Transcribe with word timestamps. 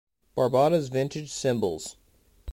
Barbata's 0.35 0.89
vintage 0.89 1.31
cymbals. 1.31 1.95